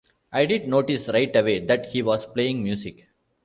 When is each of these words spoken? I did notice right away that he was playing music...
I 0.31 0.47
did 0.47 0.67
notice 0.67 1.09
right 1.09 1.29
away 1.35 1.59
that 1.67 1.89
he 1.89 2.01
was 2.01 2.25
playing 2.25 2.63
music... 2.63 3.07